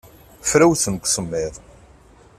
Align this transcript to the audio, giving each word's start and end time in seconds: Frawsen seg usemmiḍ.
Frawsen 0.49 0.95
seg 0.97 1.03
usemmiḍ. 1.05 1.55